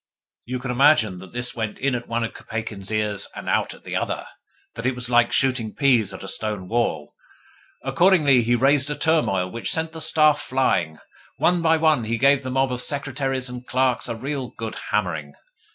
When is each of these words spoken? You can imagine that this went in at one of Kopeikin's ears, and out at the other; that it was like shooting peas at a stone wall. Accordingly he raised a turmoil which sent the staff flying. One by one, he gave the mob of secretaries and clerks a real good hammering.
You 0.45 0.57
can 0.57 0.71
imagine 0.71 1.19
that 1.19 1.31
this 1.31 1.53
went 1.55 1.77
in 1.77 1.93
at 1.93 2.07
one 2.07 2.23
of 2.23 2.33
Kopeikin's 2.33 2.89
ears, 2.91 3.27
and 3.35 3.47
out 3.47 3.75
at 3.75 3.83
the 3.83 3.95
other; 3.95 4.25
that 4.73 4.87
it 4.87 4.95
was 4.95 5.11
like 5.11 5.31
shooting 5.31 5.75
peas 5.75 6.11
at 6.11 6.23
a 6.23 6.27
stone 6.27 6.67
wall. 6.67 7.13
Accordingly 7.83 8.41
he 8.41 8.55
raised 8.55 8.89
a 8.89 8.95
turmoil 8.95 9.51
which 9.51 9.71
sent 9.71 9.91
the 9.91 10.01
staff 10.01 10.41
flying. 10.41 10.97
One 11.37 11.61
by 11.61 11.77
one, 11.77 12.05
he 12.05 12.17
gave 12.17 12.41
the 12.41 12.49
mob 12.49 12.71
of 12.71 12.81
secretaries 12.81 13.47
and 13.47 13.67
clerks 13.67 14.09
a 14.09 14.15
real 14.15 14.47
good 14.57 14.73
hammering. 14.89 15.35